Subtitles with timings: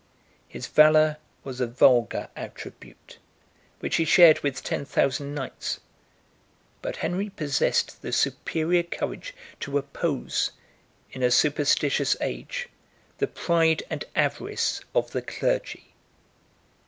[0.47, 3.19] His valor was a vulgar attribute,
[3.81, 5.79] which he shared with ten thousand knights;
[6.81, 10.53] but Henry possessed the superior courage to oppose,
[11.11, 12.67] in a superstitious age,
[13.19, 15.93] the pride and avarice of the clergy.